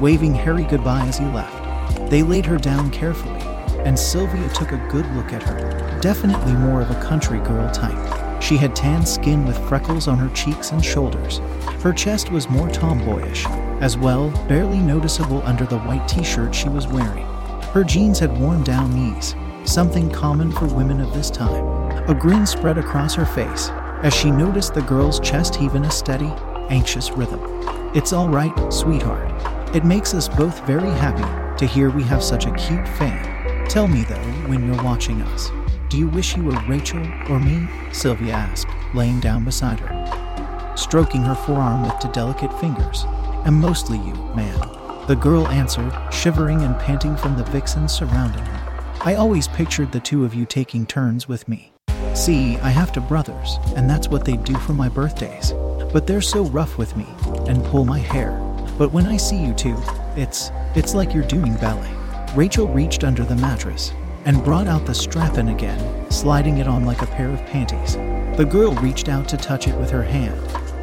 waving 0.00 0.34
Harry 0.34 0.64
goodbye 0.64 1.06
as 1.06 1.18
he 1.18 1.24
left. 1.26 2.10
They 2.10 2.24
laid 2.24 2.44
her 2.44 2.58
down 2.58 2.90
carefully, 2.90 3.40
and 3.84 3.96
Sylvia 3.96 4.48
took 4.48 4.72
a 4.72 4.88
good 4.90 5.06
look 5.14 5.32
at 5.32 5.44
her. 5.44 6.00
Definitely 6.00 6.54
more 6.54 6.80
of 6.80 6.90
a 6.90 7.00
country 7.00 7.38
girl 7.38 7.70
type. 7.70 8.42
She 8.42 8.56
had 8.56 8.74
tan 8.74 9.06
skin 9.06 9.46
with 9.46 9.68
freckles 9.68 10.08
on 10.08 10.18
her 10.18 10.34
cheeks 10.34 10.72
and 10.72 10.84
shoulders. 10.84 11.38
Her 11.82 11.92
chest 11.92 12.32
was 12.32 12.50
more 12.50 12.68
tomboyish, 12.68 13.46
as 13.80 13.96
well, 13.96 14.30
barely 14.48 14.78
noticeable 14.78 15.40
under 15.44 15.66
the 15.66 15.78
white 15.78 16.08
t 16.08 16.24
shirt 16.24 16.52
she 16.52 16.68
was 16.68 16.88
wearing. 16.88 17.26
Her 17.72 17.84
jeans 17.84 18.18
had 18.18 18.36
worn 18.36 18.64
down 18.64 18.92
knees, 18.92 19.36
something 19.66 20.10
common 20.10 20.52
for 20.52 20.66
women 20.66 21.00
of 21.00 21.12
this 21.12 21.30
time. 21.30 21.64
A 22.08 22.14
grin 22.14 22.46
spread 22.46 22.78
across 22.78 23.14
her 23.14 23.26
face 23.26 23.70
as 24.02 24.14
she 24.14 24.30
noticed 24.30 24.74
the 24.74 24.82
girl's 24.82 25.20
chest 25.20 25.56
heave 25.56 25.74
in 25.74 25.84
a 25.84 25.90
steady, 25.90 26.32
anxious 26.68 27.10
rhythm. 27.10 27.40
It's 27.94 28.12
all 28.12 28.28
right, 28.28 28.72
sweetheart. 28.72 29.32
It 29.74 29.84
makes 29.84 30.14
us 30.14 30.28
both 30.28 30.64
very 30.66 30.90
happy 30.90 31.56
to 31.58 31.66
hear 31.66 31.90
we 31.90 32.02
have 32.04 32.22
such 32.22 32.46
a 32.46 32.54
cute 32.54 32.86
fan. 32.88 33.66
Tell 33.68 33.88
me, 33.88 34.04
though, 34.04 34.14
when 34.48 34.66
you're 34.66 34.82
watching 34.84 35.20
us. 35.22 35.50
Do 35.88 35.98
you 35.98 36.08
wish 36.08 36.36
you 36.36 36.44
were 36.44 36.60
Rachel 36.68 37.04
or 37.28 37.40
me? 37.40 37.68
Sylvia 37.92 38.34
asked, 38.34 38.68
laying 38.94 39.20
down 39.20 39.44
beside 39.44 39.80
her, 39.80 40.76
stroking 40.76 41.22
her 41.22 41.34
forearm 41.34 41.82
with 41.82 41.98
two 41.98 42.10
delicate 42.12 42.52
fingers. 42.60 43.04
And 43.44 43.54
mostly 43.54 43.98
you, 43.98 44.14
ma'am. 44.34 45.06
The 45.06 45.16
girl 45.16 45.46
answered, 45.48 45.92
shivering 46.12 46.62
and 46.62 46.78
panting 46.78 47.16
from 47.16 47.36
the 47.36 47.44
vixens 47.44 47.92
surrounding 47.92 48.44
her. 48.44 48.65
I 49.06 49.14
always 49.14 49.46
pictured 49.46 49.92
the 49.92 50.00
two 50.00 50.24
of 50.24 50.34
you 50.34 50.44
taking 50.44 50.84
turns 50.84 51.28
with 51.28 51.46
me. 51.46 51.70
See, 52.14 52.56
I 52.56 52.70
have 52.70 52.90
two 52.90 53.00
brothers, 53.00 53.56
and 53.76 53.88
that's 53.88 54.08
what 54.08 54.24
they 54.24 54.36
do 54.36 54.54
for 54.56 54.72
my 54.72 54.88
birthdays. 54.88 55.52
But 55.92 56.08
they're 56.08 56.20
so 56.20 56.46
rough 56.46 56.76
with 56.76 56.96
me 56.96 57.06
and 57.46 57.64
pull 57.66 57.84
my 57.84 58.00
hair. 58.00 58.32
But 58.76 58.92
when 58.92 59.06
I 59.06 59.16
see 59.16 59.36
you 59.36 59.54
two, 59.54 59.76
it's 60.16 60.50
it's 60.74 60.92
like 60.92 61.14
you're 61.14 61.22
doing 61.22 61.54
ballet. 61.54 61.94
Rachel 62.34 62.66
reached 62.66 63.04
under 63.04 63.22
the 63.22 63.36
mattress 63.36 63.92
and 64.24 64.42
brought 64.42 64.66
out 64.66 64.86
the 64.86 64.94
strap-in 64.94 65.50
again, 65.50 66.10
sliding 66.10 66.58
it 66.58 66.66
on 66.66 66.84
like 66.84 67.02
a 67.02 67.06
pair 67.06 67.30
of 67.30 67.46
panties. 67.46 67.94
The 68.36 68.48
girl 68.50 68.74
reached 68.74 69.08
out 69.08 69.28
to 69.28 69.36
touch 69.36 69.68
it 69.68 69.76
with 69.76 69.90
her 69.90 70.02
hand, 70.02 70.40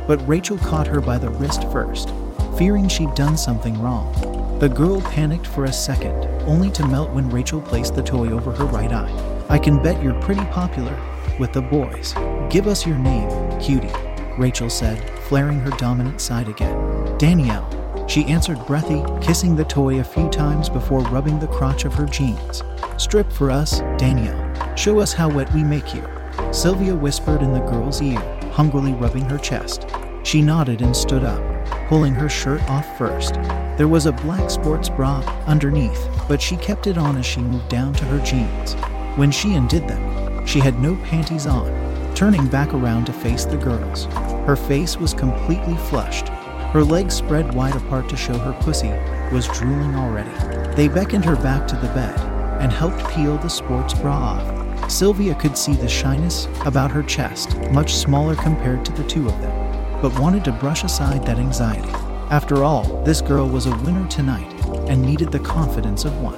but 0.08 0.26
Rachel 0.26 0.58
caught 0.60 0.88
her 0.88 1.02
by 1.02 1.18
the 1.18 1.30
wrist 1.30 1.70
first, 1.74 2.14
fearing 2.58 2.88
she'd 2.88 3.16
done 3.16 3.36
something 3.36 3.78
wrong. 3.82 4.43
The 4.60 4.70
girl 4.70 5.02
panicked 5.02 5.48
for 5.48 5.66
a 5.66 5.74
second, 5.74 6.26
only 6.48 6.72
to 6.72 6.88
melt 6.88 7.10
when 7.12 7.30
Rachel 7.30 7.62
placed 7.62 7.96
the 7.96 8.04
toy 8.04 8.30
over 8.30 8.52
her 8.52 8.66
right 8.66 8.92
eye. 8.92 9.46
I 9.50 9.60
can 9.60 9.84
bet 9.84 10.02
you're 10.02 10.20
pretty 10.22 10.46
popular 10.46 10.98
with 11.40 11.52
the 11.52 11.62
boys. 11.62 12.14
Give 12.50 12.68
us 12.68 12.86
your 12.86 12.98
name, 12.98 13.30
cutie, 13.60 13.92
Rachel 14.38 14.70
said, 14.70 14.98
flaring 15.24 15.60
her 15.60 15.72
dominant 15.72 16.22
side 16.22 16.48
again. 16.48 17.18
Danielle, 17.18 17.68
she 18.08 18.26
answered 18.26 18.66
breathy, 18.66 19.04
kissing 19.22 19.56
the 19.56 19.66
toy 19.66 20.00
a 20.00 20.04
few 20.04 20.30
times 20.30 20.70
before 20.70 21.02
rubbing 21.02 21.40
the 21.40 21.48
crotch 21.48 21.86
of 21.86 21.94
her 21.94 22.06
jeans. 22.06 22.64
Strip 22.98 23.32
for 23.32 23.52
us, 23.52 23.80
Danielle. 23.98 24.76
Show 24.76 25.00
us 25.00 25.14
how 25.14 25.30
wet 25.30 25.54
we 25.54 25.64
make 25.64 25.94
you. 25.94 26.08
Sylvia 26.52 26.96
whispered 26.96 27.42
in 27.42 27.54
the 27.54 27.60
girl's 27.60 28.02
ear, 28.02 28.20
hungrily 28.52 28.94
rubbing 28.94 29.26
her 29.26 29.38
chest. 29.38 29.88
She 30.24 30.42
nodded 30.42 30.82
and 30.82 30.96
stood 30.96 31.24
up, 31.24 31.42
pulling 31.88 32.14
her 32.14 32.30
shirt 32.30 32.62
off 32.70 32.98
first. 32.98 33.36
There 33.78 33.88
was 33.88 34.06
a 34.06 34.12
black 34.12 34.50
sports 34.50 34.90
bra 34.90 35.20
underneath, 35.46 36.08
but 36.28 36.42
she 36.42 36.58
kept 36.58 36.88
it 36.88 36.98
on 36.98 37.18
as 37.18 37.26
she 37.26 37.42
moved 37.42 37.70
down 37.70 37.94
to 37.94 38.06
her 38.06 38.24
jeans. 38.26 38.74
When 39.18 39.32
she 39.32 39.56
undid 39.56 39.88
them, 39.88 40.46
she 40.46 40.60
had 40.60 40.80
no 40.80 40.96
panties 41.06 41.48
on, 41.48 41.72
turning 42.16 42.48
back 42.48 42.74
around 42.74 43.06
to 43.06 43.14
face 43.14 43.46
the 43.46 43.58
girls. 43.58 44.06
Her 44.46 44.56
face 44.56 44.98
was 44.98 45.14
completely 45.14 45.76
flushed. 45.90 46.30
Her 46.74 46.84
legs 46.84 47.16
spread 47.16 47.54
wide 47.54 47.76
apart 47.76 48.10
to 48.10 48.18
show 48.18 48.38
her 48.38 48.54
pussy 48.62 48.92
was 49.32 49.48
drooling 49.50 49.96
already. 49.96 50.32
They 50.76 50.88
beckoned 50.88 51.26
her 51.26 51.36
back 51.36 51.68
to 51.68 51.76
the 51.76 51.88
bed 51.90 52.20
and 52.62 52.72
helped 52.72 53.08
peel 53.10 53.38
the 53.38 53.50
sports 53.50 53.94
bra 53.94 54.16
off. 54.16 54.92
Sylvia 54.92 55.36
could 55.36 55.58
see 55.58 55.74
the 55.74 55.88
shyness 55.88 56.48
about 56.66 56.92
her 56.92 57.04
chest, 57.04 57.58
much 57.72 57.94
smaller 57.96 58.36
compared 58.36 58.84
to 58.86 58.92
the 58.92 59.04
two 59.06 59.28
of 59.28 59.42
them, 59.42 59.63
but 60.04 60.20
wanted 60.20 60.44
to 60.44 60.52
brush 60.52 60.84
aside 60.84 61.26
that 61.26 61.40
anxiety. 61.40 61.88
After 62.30 62.62
all, 62.62 63.02
this 63.06 63.22
girl 63.22 63.48
was 63.48 63.68
a 63.68 63.78
winner 63.78 64.06
tonight 64.10 64.52
and 64.90 65.02
needed 65.02 65.32
the 65.32 65.40
confidence 65.40 66.04
of 66.04 66.22
one. 66.22 66.36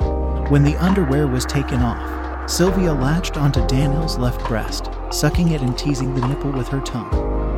When 0.51 0.63
the 0.63 0.75
underwear 0.77 1.25
was 1.25 1.47
taken 1.47 1.81
off, 1.81 2.47
Sylvia 2.47 2.93
latched 2.93 3.37
onto 3.37 3.65
Danielle's 3.65 4.19
left 4.19 4.45
breast, 4.47 4.91
sucking 5.09 5.49
it 5.49 5.63
and 5.63 5.75
teasing 5.75 6.13
the 6.13 6.27
nipple 6.27 6.51
with 6.51 6.67
her 6.67 6.79
tongue. 6.81 7.09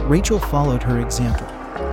Rachel 0.07 0.39
followed 0.39 0.81
her 0.81 1.01
example 1.01 1.45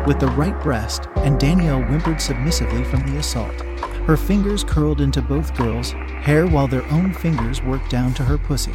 with 0.06 0.21
the 0.21 0.28
right 0.28 0.62
breast, 0.62 1.09
and 1.16 1.40
Danielle 1.40 1.83
whimpered 1.83 2.21
submissively 2.21 2.85
from 2.85 3.04
the 3.11 3.18
assault. 3.18 3.61
Her 4.06 4.16
fingers 4.16 4.62
curled 4.62 5.00
into 5.00 5.23
both 5.23 5.56
girls' 5.56 5.90
hair 5.90 6.47
while 6.47 6.68
their 6.68 6.88
own 6.92 7.12
fingers 7.14 7.62
worked 7.62 7.90
down 7.90 8.14
to 8.14 8.23
her 8.23 8.38
pussy, 8.38 8.75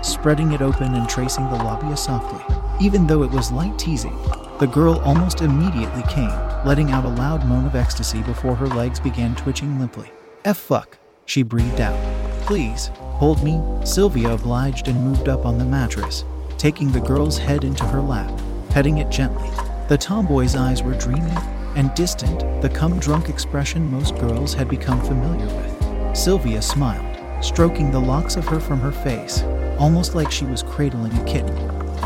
spreading 0.00 0.52
it 0.52 0.62
open 0.62 0.94
and 0.94 1.06
tracing 1.06 1.50
the 1.50 1.62
labia 1.62 1.98
softly. 1.98 2.42
Even 2.80 3.06
though 3.06 3.22
it 3.24 3.30
was 3.30 3.52
light 3.52 3.78
teasing, 3.78 4.16
the 4.60 4.66
girl 4.66 5.00
almost 5.06 5.40
immediately 5.40 6.02
came, 6.10 6.28
letting 6.66 6.90
out 6.90 7.06
a 7.06 7.08
loud 7.08 7.46
moan 7.46 7.64
of 7.64 7.74
ecstasy 7.74 8.20
before 8.24 8.54
her 8.54 8.66
legs 8.66 9.00
began 9.00 9.34
twitching 9.34 9.80
limply. 9.80 10.12
F 10.44 10.58
fuck, 10.58 10.98
she 11.24 11.42
breathed 11.42 11.80
out. 11.80 11.98
Please, 12.42 12.90
hold 12.94 13.42
me. 13.42 13.58
Sylvia 13.86 14.32
obliged 14.34 14.86
and 14.86 15.02
moved 15.02 15.30
up 15.30 15.46
on 15.46 15.56
the 15.56 15.64
mattress, 15.64 16.26
taking 16.58 16.92
the 16.92 17.00
girl's 17.00 17.38
head 17.38 17.64
into 17.64 17.86
her 17.86 18.02
lap, 18.02 18.30
petting 18.68 18.98
it 18.98 19.08
gently. 19.08 19.48
The 19.88 19.96
tomboy's 19.96 20.54
eyes 20.54 20.82
were 20.82 20.94
dreamy 20.94 21.32
and 21.74 21.94
distant, 21.94 22.40
the 22.60 22.68
come 22.68 22.98
drunk 23.00 23.30
expression 23.30 23.90
most 23.90 24.14
girls 24.16 24.52
had 24.52 24.68
become 24.68 25.00
familiar 25.00 25.46
with. 25.46 26.14
Sylvia 26.14 26.60
smiled, 26.60 27.42
stroking 27.42 27.90
the 27.90 27.98
locks 27.98 28.36
of 28.36 28.46
her 28.48 28.60
from 28.60 28.78
her 28.80 28.92
face, 28.92 29.42
almost 29.78 30.14
like 30.14 30.30
she 30.30 30.44
was 30.44 30.62
cradling 30.62 31.14
a 31.14 31.24
kitten. 31.24 31.56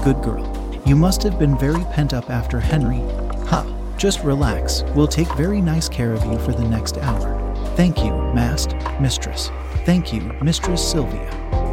Good 0.04 0.23
girl. 0.23 0.53
You 0.87 0.97
must 0.97 1.23
have 1.23 1.38
been 1.38 1.57
very 1.57 1.83
pent 1.93 2.12
up 2.12 2.29
after 2.29 2.61
Henry. 2.61 2.99
Ha, 3.47 3.64
just 3.97 4.23
relax. 4.23 4.83
We'll 4.95 5.09
take 5.09 5.33
very 5.35 5.62
nice 5.62 5.88
care 5.88 6.12
of 6.12 6.23
you 6.26 6.38
for 6.41 6.53
the 6.53 6.69
next 6.69 6.99
hour. 6.99 7.41
Thank 7.75 8.05
you, 8.05 8.11
Mast, 8.35 8.76
Mistress. 9.00 9.50
Thank 9.87 10.12
you, 10.12 10.21
Mistress 10.43 10.87
Sylvia, 10.87 11.31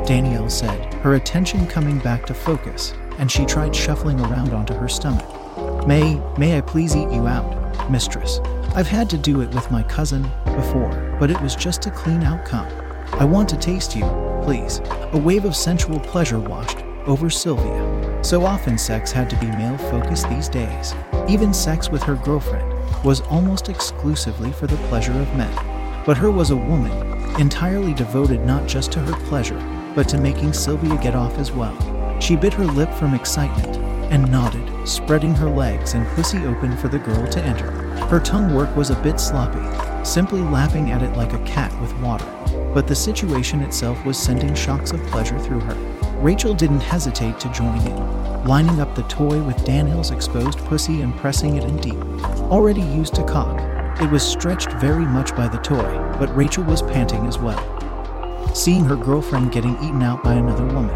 Danielle 0.07 0.49
said, 0.49 0.93
her 0.95 1.15
attention 1.15 1.67
coming 1.67 1.99
back 1.99 2.25
to 2.27 2.33
focus, 2.33 2.93
and 3.19 3.29
she 3.29 3.45
tried 3.45 3.75
shuffling 3.75 4.17
around 4.21 4.53
onto 4.53 4.73
her 4.73 4.87
stomach. 4.87 5.27
May, 5.85 6.21
may 6.37 6.57
I 6.57 6.61
please 6.61 6.95
eat 6.95 7.11
you 7.11 7.27
out, 7.27 7.91
mistress? 7.91 8.39
I've 8.75 8.87
had 8.87 9.09
to 9.09 9.17
do 9.17 9.41
it 9.41 9.53
with 9.53 9.69
my 9.71 9.83
cousin 9.83 10.23
before, 10.45 11.17
but 11.19 11.29
it 11.29 11.41
was 11.41 11.57
just 11.57 11.85
a 11.85 11.91
clean 11.91 12.23
outcome. 12.23 12.67
I 13.13 13.25
want 13.25 13.49
to 13.49 13.57
taste 13.57 13.93
you, 13.93 14.05
please. 14.45 14.79
A 15.11 15.17
wave 15.17 15.43
of 15.43 15.53
sensual 15.53 15.99
pleasure 15.99 16.39
washed 16.39 16.77
over 17.05 17.29
Sylvia. 17.29 18.00
So 18.23 18.45
often 18.45 18.77
sex 18.77 19.11
had 19.11 19.29
to 19.31 19.35
be 19.37 19.47
male 19.47 19.77
focused 19.77 20.29
these 20.29 20.47
days. 20.47 20.93
Even 21.27 21.53
sex 21.53 21.89
with 21.89 22.03
her 22.03 22.15
girlfriend 22.15 22.71
was 23.03 23.21
almost 23.21 23.67
exclusively 23.67 24.51
for 24.51 24.67
the 24.67 24.77
pleasure 24.87 25.19
of 25.19 25.35
men. 25.35 25.53
But 26.05 26.17
her 26.17 26.29
was 26.29 26.51
a 26.51 26.55
woman, 26.55 26.91
entirely 27.39 27.93
devoted 27.93 28.45
not 28.45 28.67
just 28.67 28.91
to 28.93 28.99
her 28.99 29.25
pleasure, 29.25 29.59
but 29.95 30.07
to 30.09 30.19
making 30.19 30.53
Sylvia 30.53 30.97
get 30.97 31.15
off 31.15 31.37
as 31.39 31.51
well. 31.51 31.75
She 32.19 32.35
bit 32.35 32.53
her 32.53 32.65
lip 32.65 32.93
from 32.93 33.15
excitement 33.15 33.77
and 34.11 34.31
nodded, 34.31 34.87
spreading 34.87 35.33
her 35.35 35.49
legs 35.49 35.95
and 35.95 36.07
pussy 36.09 36.45
open 36.45 36.77
for 36.77 36.89
the 36.89 36.99
girl 36.99 37.27
to 37.27 37.41
enter. 37.41 37.71
Her 38.05 38.19
tongue 38.19 38.53
work 38.53 38.75
was 38.75 38.91
a 38.91 39.01
bit 39.01 39.19
sloppy, 39.19 39.65
simply 40.05 40.41
lapping 40.41 40.91
at 40.91 41.01
it 41.01 41.17
like 41.17 41.33
a 41.33 41.43
cat 41.43 41.71
with 41.81 41.97
water. 41.99 42.27
But 42.73 42.87
the 42.87 42.95
situation 42.95 43.61
itself 43.61 44.05
was 44.05 44.17
sending 44.17 44.53
shocks 44.53 44.91
of 44.91 45.01
pleasure 45.07 45.39
through 45.39 45.61
her. 45.61 45.90
Rachel 46.21 46.53
didn't 46.53 46.81
hesitate 46.81 47.39
to 47.39 47.51
join 47.51 47.81
in, 47.81 48.45
lining 48.45 48.79
up 48.79 48.93
the 48.93 49.01
toy 49.03 49.41
with 49.41 49.65
Danielle's 49.65 50.11
exposed 50.11 50.59
pussy 50.59 51.01
and 51.01 51.17
pressing 51.17 51.55
it 51.55 51.63
in 51.63 51.77
deep. 51.77 51.99
Already 52.41 52.81
used 52.81 53.15
to 53.15 53.23
cock, 53.23 53.59
it 53.99 54.07
was 54.11 54.21
stretched 54.21 54.71
very 54.73 55.03
much 55.03 55.35
by 55.35 55.47
the 55.47 55.57
toy, 55.57 55.81
but 56.19 56.35
Rachel 56.35 56.63
was 56.63 56.83
panting 56.83 57.25
as 57.25 57.39
well. 57.39 57.57
Seeing 58.53 58.85
her 58.85 58.95
girlfriend 58.95 59.51
getting 59.51 59.75
eaten 59.77 60.03
out 60.03 60.23
by 60.23 60.35
another 60.35 60.65
woman, 60.67 60.95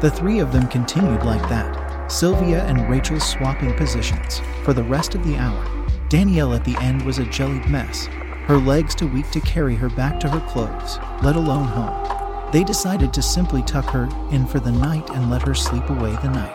the 0.00 0.10
three 0.10 0.40
of 0.40 0.50
them 0.50 0.66
continued 0.66 1.22
like 1.22 1.48
that, 1.48 2.10
Sylvia 2.10 2.64
and 2.64 2.90
Rachel 2.90 3.20
swapping 3.20 3.76
positions 3.76 4.40
for 4.64 4.72
the 4.72 4.82
rest 4.82 5.14
of 5.14 5.24
the 5.24 5.36
hour. 5.36 5.86
Danielle 6.08 6.52
at 6.52 6.64
the 6.64 6.76
end 6.78 7.02
was 7.02 7.18
a 7.18 7.26
jellied 7.26 7.70
mess, 7.70 8.06
her 8.46 8.58
legs 8.58 8.96
too 8.96 9.06
weak 9.06 9.30
to 9.30 9.40
carry 9.42 9.76
her 9.76 9.88
back 9.90 10.18
to 10.18 10.28
her 10.28 10.44
clothes, 10.48 10.98
let 11.22 11.36
alone 11.36 11.68
home. 11.68 12.13
They 12.54 12.62
decided 12.62 13.12
to 13.14 13.20
simply 13.20 13.64
tuck 13.64 13.86
her 13.86 14.08
in 14.30 14.46
for 14.46 14.60
the 14.60 14.70
night 14.70 15.10
and 15.10 15.28
let 15.28 15.42
her 15.42 15.56
sleep 15.56 15.90
away 15.90 16.12
the 16.22 16.30
night. 16.30 16.54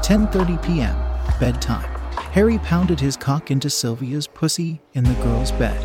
10:30 0.00 0.62
p.m. 0.62 0.96
bedtime. 1.40 1.90
Harry 2.30 2.58
pounded 2.58 3.00
his 3.00 3.16
cock 3.16 3.50
into 3.50 3.68
Sylvia's 3.68 4.28
pussy 4.28 4.80
in 4.94 5.02
the 5.02 5.20
girl's 5.24 5.50
bed. 5.50 5.76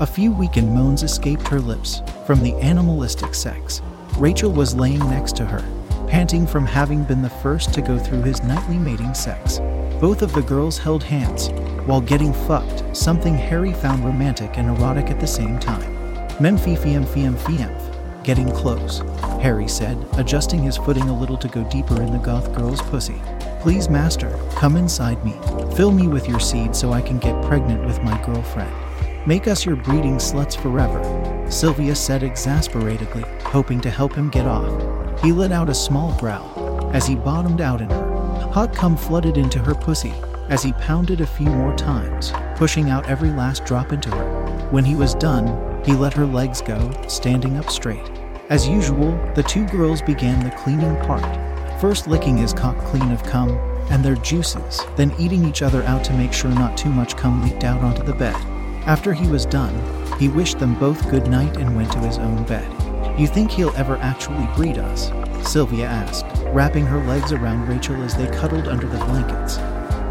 A 0.00 0.06
few 0.06 0.30
weakened 0.30 0.74
moans 0.74 1.02
escaped 1.02 1.48
her 1.48 1.58
lips 1.58 2.02
from 2.26 2.42
the 2.42 2.52
animalistic 2.56 3.34
sex. 3.34 3.80
Rachel 4.18 4.52
was 4.52 4.74
laying 4.74 5.08
next 5.08 5.36
to 5.36 5.46
her, 5.46 5.64
panting 6.06 6.46
from 6.46 6.66
having 6.66 7.02
been 7.02 7.22
the 7.22 7.30
first 7.30 7.72
to 7.72 7.80
go 7.80 7.98
through 7.98 8.24
his 8.24 8.42
nightly 8.42 8.76
mating 8.76 9.14
sex. 9.14 9.58
Both 10.02 10.20
of 10.20 10.34
the 10.34 10.42
girls 10.42 10.76
held 10.76 11.02
hands 11.02 11.48
while 11.86 12.02
getting 12.02 12.34
fucked, 12.46 12.94
something 12.94 13.34
Harry 13.34 13.72
found 13.72 14.04
romantic 14.04 14.58
and 14.58 14.68
erotic 14.68 15.06
at 15.06 15.18
the 15.18 15.26
same 15.26 15.58
time. 15.58 15.94
Memphifium 16.40 17.06
fium 17.06 17.36
fiumph, 17.36 17.83
getting 18.24 18.50
close, 18.50 19.00
Harry 19.40 19.68
said, 19.68 19.96
adjusting 20.14 20.62
his 20.62 20.78
footing 20.78 21.08
a 21.10 21.18
little 21.20 21.36
to 21.36 21.48
go 21.48 21.62
deeper 21.70 22.00
in 22.02 22.10
the 22.10 22.18
goth 22.18 22.52
girl's 22.54 22.80
pussy. 22.82 23.20
Please, 23.60 23.88
master, 23.88 24.36
come 24.56 24.76
inside 24.76 25.22
me. 25.24 25.34
Fill 25.76 25.92
me 25.92 26.08
with 26.08 26.28
your 26.28 26.40
seed 26.40 26.74
so 26.74 26.92
I 26.92 27.02
can 27.02 27.18
get 27.18 27.44
pregnant 27.44 27.84
with 27.84 28.02
my 28.02 28.20
girlfriend. 28.24 28.74
Make 29.26 29.46
us 29.46 29.64
your 29.64 29.76
breeding 29.76 30.16
sluts 30.16 30.56
forever, 30.56 31.02
Sylvia 31.50 31.94
said 31.94 32.22
exasperatedly, 32.22 33.24
hoping 33.42 33.80
to 33.82 33.90
help 33.90 34.14
him 34.14 34.30
get 34.30 34.46
off. 34.46 35.22
He 35.22 35.32
let 35.32 35.52
out 35.52 35.68
a 35.68 35.74
small 35.74 36.18
growl 36.18 36.90
as 36.94 37.06
he 37.06 37.14
bottomed 37.14 37.60
out 37.60 37.80
in 37.80 37.90
her. 37.90 38.50
Hot 38.52 38.74
cum 38.74 38.96
flooded 38.96 39.36
into 39.36 39.58
her 39.58 39.74
pussy 39.74 40.14
as 40.48 40.62
he 40.62 40.72
pounded 40.74 41.20
a 41.20 41.26
few 41.26 41.46
more 41.46 41.74
times, 41.76 42.32
pushing 42.56 42.90
out 42.90 43.06
every 43.06 43.30
last 43.30 43.64
drop 43.64 43.92
into 43.92 44.10
her. 44.10 44.68
When 44.70 44.84
he 44.84 44.94
was 44.94 45.14
done, 45.14 45.82
he 45.84 45.92
let 45.92 46.14
her 46.14 46.26
legs 46.26 46.60
go, 46.60 46.90
standing 47.08 47.56
up 47.56 47.70
straight. 47.70 48.13
As 48.50 48.68
usual, 48.68 49.18
the 49.34 49.42
two 49.42 49.64
girls 49.68 50.02
began 50.02 50.44
the 50.44 50.54
cleaning 50.56 50.96
part, 51.06 51.80
first 51.80 52.06
licking 52.06 52.36
his 52.36 52.52
cock 52.52 52.76
clean 52.84 53.10
of 53.10 53.22
cum 53.22 53.50
and 53.90 54.04
their 54.04 54.16
juices, 54.16 54.82
then 54.96 55.14
eating 55.18 55.46
each 55.46 55.62
other 55.62 55.82
out 55.84 56.04
to 56.04 56.12
make 56.12 56.34
sure 56.34 56.50
not 56.50 56.76
too 56.76 56.90
much 56.90 57.16
cum 57.16 57.42
leaked 57.42 57.64
out 57.64 57.82
onto 57.82 58.02
the 58.02 58.12
bed. 58.12 58.36
After 58.86 59.14
he 59.14 59.26
was 59.28 59.46
done, 59.46 59.74
he 60.18 60.28
wished 60.28 60.58
them 60.58 60.78
both 60.78 61.10
good 61.10 61.26
night 61.26 61.56
and 61.56 61.74
went 61.74 61.90
to 61.92 61.98
his 62.00 62.18
own 62.18 62.44
bed. 62.44 62.70
You 63.18 63.26
think 63.26 63.50
he'll 63.50 63.74
ever 63.76 63.96
actually 63.96 64.46
breed 64.54 64.76
us? 64.76 65.10
Sylvia 65.50 65.86
asked, 65.86 66.26
wrapping 66.48 66.84
her 66.84 67.02
legs 67.06 67.32
around 67.32 67.66
Rachel 67.66 68.02
as 68.02 68.14
they 68.14 68.26
cuddled 68.26 68.68
under 68.68 68.86
the 68.86 69.02
blankets. 69.06 69.56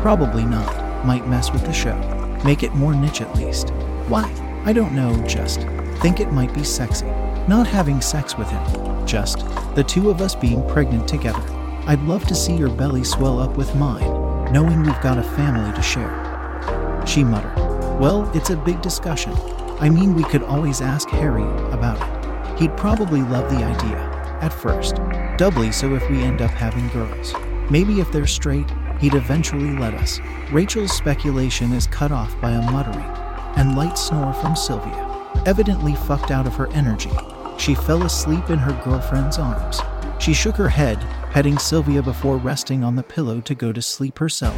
Probably 0.02 0.44
not. 0.44 1.06
Might 1.06 1.28
mess 1.28 1.52
with 1.52 1.66
the 1.66 1.74
show. 1.74 1.98
Make 2.44 2.64
it 2.64 2.74
more 2.74 2.96
niche 2.96 3.22
at 3.22 3.36
least. 3.36 3.70
Why? 4.08 4.24
I 4.66 4.74
don't 4.74 4.94
know, 4.94 5.16
just 5.28 5.62
think 6.02 6.20
it 6.20 6.32
might 6.34 6.54
be 6.54 6.64
sexy. 6.64 7.06
Not 7.48 7.68
having 7.68 8.00
sex 8.00 8.38
with 8.38 8.50
him, 8.50 9.06
just 9.06 9.40
the 9.76 9.84
two 9.84 10.10
of 10.10 10.22
us 10.22 10.34
being 10.34 10.66
pregnant 10.70 11.10
together. 11.10 11.44
I'd 11.86 12.02
love 12.04 12.26
to 12.28 12.36
see 12.36 12.56
your 12.56 12.70
belly 12.70 13.04
swell 13.04 13.38
up 13.40 13.58
with 13.58 13.76
mine, 13.76 14.54
knowing 14.54 14.82
we've 14.82 15.02
got 15.02 15.18
a 15.18 15.24
family 15.24 15.74
to 15.76 15.82
share. 15.82 17.04
She 17.06 17.22
muttered. 17.22 17.54
Well, 18.00 18.32
it's 18.34 18.50
a 18.50 18.56
big 18.56 18.82
discussion. 18.82 19.34
I 19.80 19.90
mean, 19.90 20.14
we 20.14 20.24
could 20.24 20.44
always 20.44 20.80
ask 20.80 21.10
Harry 21.10 21.44
about 21.74 22.00
it. 22.00 22.60
He'd 22.60 22.78
probably 22.78 23.22
love 23.22 23.50
the 23.50 23.64
idea, 23.66 23.98
at 24.42 24.54
first, 24.54 24.96
doubly 25.38 25.74
so 25.74 25.96
if 25.96 26.10
we 26.10 26.24
end 26.24 26.42
up 26.42 26.52
having 26.52 26.88
girls. 26.90 27.34
Maybe 27.70 28.00
if 28.00 28.10
they're 28.14 28.26
straight, 28.26 28.72
he'd 29.02 29.16
eventually 29.16 29.78
let 29.78 29.94
us. 29.96 30.22
Rachel's 30.50 30.94
speculation 30.94 31.74
is 31.74 31.88
cut 31.88 32.14
off 32.14 32.40
by 32.40 32.52
a 32.52 32.72
muttering 32.72 33.04
and 33.58 33.76
light 33.76 33.98
snore 33.98 34.34
from 34.34 34.56
Sylvia. 34.56 35.10
Evidently 35.46 35.96
fucked 35.96 36.32
out 36.32 36.48
of 36.48 36.56
her 36.56 36.72
energy, 36.72 37.12
she 37.58 37.76
fell 37.76 38.04
asleep 38.04 38.50
in 38.50 38.60
her 38.60 38.80
girlfriend's 38.84 39.38
arms. 39.38 39.80
She 40.20 40.34
shook 40.34 40.56
her 40.56 40.70
head, 40.70 41.00
petting 41.32 41.58
Sylvia 41.58 42.02
before 42.02 42.38
resting 42.38 42.84
on 42.84 42.96
the 42.96 43.04
pillow 43.04 43.42
to 43.42 43.56
go 43.56 43.72
to 43.72 43.82
sleep 43.82 44.20
herself. 44.20 44.56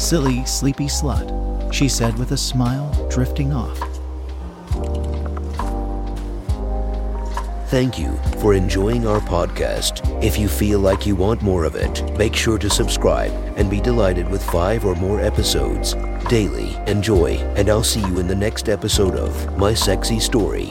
Silly, 0.00 0.44
sleepy 0.44 0.86
slut, 0.86 1.72
she 1.72 1.88
said 1.88 2.18
with 2.18 2.32
a 2.32 2.36
smile, 2.36 2.90
drifting 3.08 3.52
off. 3.52 3.78
Thank 7.68 7.98
you 7.98 8.16
for 8.40 8.54
enjoying 8.54 9.08
our 9.08 9.20
podcast. 9.20 10.22
If 10.22 10.38
you 10.38 10.48
feel 10.48 10.78
like 10.78 11.04
you 11.04 11.16
want 11.16 11.42
more 11.42 11.64
of 11.64 11.74
it, 11.74 12.16
make 12.16 12.36
sure 12.36 12.58
to 12.58 12.70
subscribe 12.70 13.32
and 13.56 13.68
be 13.68 13.80
delighted 13.80 14.28
with 14.28 14.44
five 14.50 14.84
or 14.84 14.94
more 14.94 15.20
episodes 15.20 15.94
daily. 16.28 16.76
Enjoy, 16.86 17.34
and 17.56 17.68
I'll 17.68 17.82
see 17.82 18.00
you 18.00 18.18
in 18.18 18.28
the 18.28 18.36
next 18.36 18.68
episode 18.68 19.16
of 19.16 19.58
My 19.58 19.74
Sexy 19.74 20.20
Story. 20.20 20.70